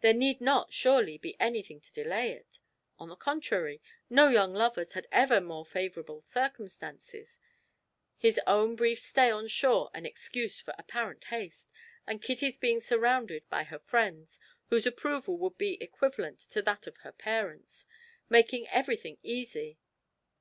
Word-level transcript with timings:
There 0.00 0.14
need 0.14 0.40
not, 0.40 0.72
surely, 0.72 1.18
be 1.18 1.34
anything 1.40 1.80
to 1.80 1.92
delay 1.92 2.30
it; 2.30 2.60
on 3.00 3.08
the 3.08 3.16
contrary, 3.16 3.82
no 4.08 4.28
young 4.28 4.54
lovers 4.54 4.92
had 4.92 5.08
ever 5.10 5.40
more 5.40 5.66
favourable 5.66 6.20
circumstances, 6.20 7.40
his 8.16 8.38
own 8.46 8.76
brief 8.76 9.00
stay 9.00 9.28
on 9.28 9.48
shore 9.48 9.90
an 9.92 10.06
excuse 10.06 10.60
for 10.60 10.72
apparent 10.78 11.24
haste, 11.24 11.68
and 12.06 12.22
Kitty's 12.22 12.58
being 12.58 12.80
surrounded 12.80 13.42
by 13.50 13.64
her 13.64 13.80
friends, 13.80 14.38
whose 14.68 14.86
approval 14.86 15.36
would 15.38 15.58
be 15.58 15.82
equivalent 15.82 16.38
to 16.50 16.62
that 16.62 16.86
of 16.86 16.98
her 16.98 17.10
parents, 17.10 17.86
making 18.28 18.68
everything 18.68 19.18
easy. 19.24 19.80